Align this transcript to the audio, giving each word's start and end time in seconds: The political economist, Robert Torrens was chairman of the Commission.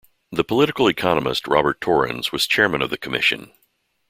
The 0.31 0.43
political 0.43 0.87
economist, 0.87 1.47
Robert 1.47 1.79
Torrens 1.79 2.31
was 2.31 2.47
chairman 2.47 2.81
of 2.81 2.89
the 2.89 2.97
Commission. 2.97 3.51